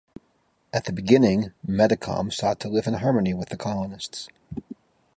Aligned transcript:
At 0.73 0.85
the 0.85 0.91
beginning 0.91 1.51
Metacom 1.63 2.33
sought 2.33 2.59
to 2.61 2.67
live 2.69 2.87
in 2.87 2.95
harmony 2.95 3.35
with 3.35 3.49
the 3.49 3.55
colonists. 3.55 4.29